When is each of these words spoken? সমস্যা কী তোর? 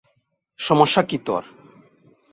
সমস্যা 0.59 1.01
কী 1.03 1.17
তোর? 1.25 1.43